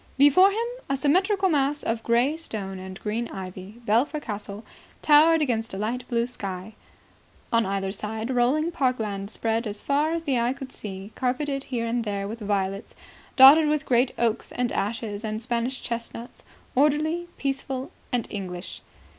Before 0.17 0.49
him, 0.49 0.65
a 0.89 0.97
symmetrical 0.97 1.47
mass 1.47 1.83
of 1.83 2.01
grey 2.01 2.35
stone 2.35 2.79
and 2.79 2.99
green 3.01 3.27
ivy, 3.27 3.79
Belpher 3.85 4.19
Castle 4.19 4.65
towered 5.03 5.43
against 5.43 5.75
a 5.75 5.77
light 5.77 6.07
blue 6.07 6.25
sky. 6.25 6.73
On 7.53 7.67
either 7.67 7.91
side 7.91 8.31
rolling 8.31 8.71
park 8.71 8.97
land 8.97 9.29
spread 9.29 9.67
as 9.67 9.83
far 9.83 10.11
as 10.11 10.23
the 10.23 10.39
eye 10.39 10.53
could 10.53 10.71
see, 10.71 11.11
carpeted 11.13 11.65
here 11.65 11.85
and 11.85 12.03
there 12.03 12.27
with 12.27 12.39
violets, 12.39 12.95
dotted 13.35 13.67
with 13.69 13.85
great 13.85 14.11
oaks 14.17 14.51
and 14.51 14.71
ashes 14.71 15.23
and 15.23 15.39
Spanish 15.39 15.79
chestnuts, 15.83 16.41
orderly, 16.73 17.27
peaceful 17.37 17.91
and 18.11 18.27
English. 18.31 18.81